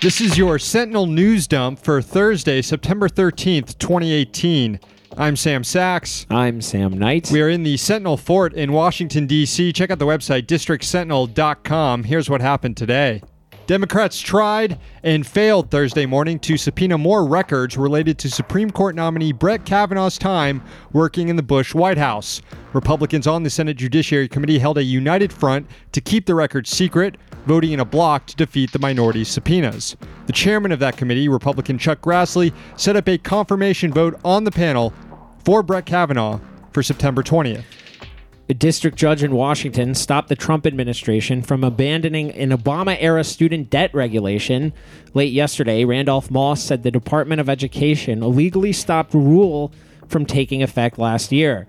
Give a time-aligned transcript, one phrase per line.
[0.00, 4.78] This is your Sentinel news dump for Thursday, September 13th, 2018.
[5.16, 6.24] I'm Sam Sacks.
[6.30, 7.30] I'm Sam Knight.
[7.32, 9.72] We are in the Sentinel Fort in Washington, D.C.
[9.72, 12.04] Check out the website, districtsentinel.com.
[12.04, 13.22] Here's what happened today.
[13.68, 19.30] Democrats tried and failed Thursday morning to subpoena more records related to Supreme Court nominee
[19.30, 20.62] Brett Kavanaugh's time
[20.94, 22.40] working in the Bush White House.
[22.72, 27.18] Republicans on the Senate Judiciary Committee held a united front to keep the records secret,
[27.44, 29.98] voting in a bloc to defeat the minority subpoenas.
[30.24, 34.50] The chairman of that committee, Republican Chuck Grassley, set up a confirmation vote on the
[34.50, 34.94] panel
[35.44, 36.40] for Brett Kavanaugh
[36.72, 37.64] for September 20th.
[38.50, 43.68] A district judge in Washington stopped the Trump administration from abandoning an Obama era student
[43.68, 44.72] debt regulation.
[45.12, 49.70] Late yesterday, Randolph Moss said the Department of Education illegally stopped a rule
[50.08, 51.66] from taking effect last year.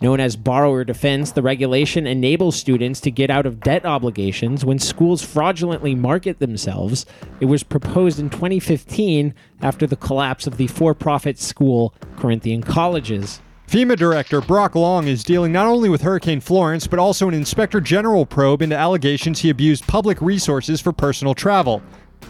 [0.00, 4.78] Known as borrower defense, the regulation enables students to get out of debt obligations when
[4.78, 7.04] schools fraudulently market themselves.
[7.40, 13.42] It was proposed in 2015 after the collapse of the for profit school Corinthian Colleges.
[13.68, 17.78] FEMA Director Brock Long is dealing not only with Hurricane Florence, but also an Inspector
[17.82, 21.82] General probe into allegations he abused public resources for personal travel,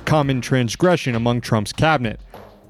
[0.04, 2.18] common transgression among Trump's cabinet.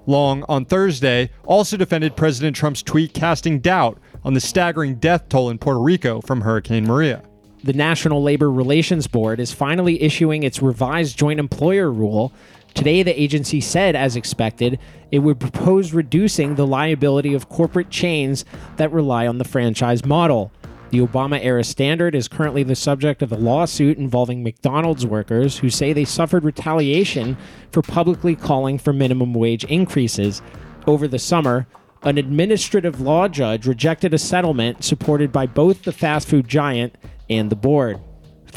[0.05, 5.48] Long, on Thursday, also defended President Trump's tweet casting doubt on the staggering death toll
[5.48, 7.22] in Puerto Rico from Hurricane Maria.
[7.64, 12.34] The National Labor Relations Board is finally issuing its revised joint employer rule
[12.79, 14.79] Today, the agency said, as expected,
[15.11, 18.45] it would propose reducing the liability of corporate chains
[18.77, 20.53] that rely on the franchise model.
[20.91, 25.71] The Obama era standard is currently the subject of a lawsuit involving McDonald's workers who
[25.71, 27.37] say they suffered retaliation
[27.73, 30.41] for publicly calling for minimum wage increases.
[30.87, 31.67] Over the summer,
[32.05, 36.94] an administrative law judge rejected a settlement supported by both the fast food giant
[37.28, 37.99] and the board.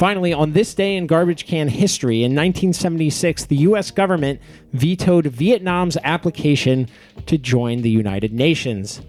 [0.02, 3.92] Finally, on this day in garbage can history, in 1976, the U.S.
[3.92, 4.40] government
[4.72, 6.88] vetoed Vietnam's application
[7.26, 9.00] to join the United Nations.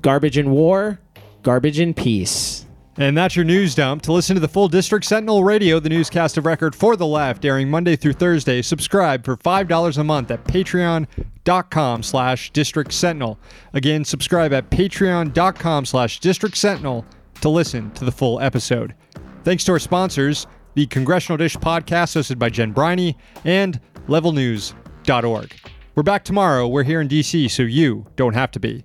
[0.00, 0.98] Garbage in war,
[1.42, 2.64] garbage in peace.
[2.96, 4.00] And that's your news dump.
[4.04, 7.44] To listen to the full District Sentinel Radio, the newscast of record for the left,
[7.44, 13.38] airing Monday through Thursday, subscribe for $5 a month at patreon.com slash district sentinel.
[13.74, 17.04] Again, subscribe at patreon.com slash district sentinel
[17.42, 18.94] to listen to the full episode.
[19.42, 25.54] Thanks to our sponsors, the Congressional Dish podcast hosted by Jen Briney and levelnews.org.
[25.94, 26.68] We're back tomorrow.
[26.68, 28.84] We're here in DC, so you don't have to be.